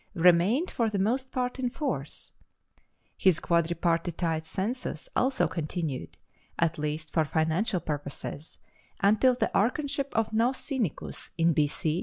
[0.15, 2.33] remained for the most part in force:
[3.15, 6.17] his quadripartite census also continued,
[6.57, 8.57] at least for financial purposes,
[9.01, 11.99] until the archonship of Nausinicus in B.C.